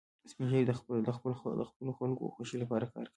[0.31, 0.65] سپین ږیری
[1.07, 1.33] د خپلو
[1.79, 3.07] خلکو د خوښۍ لپاره کار کوي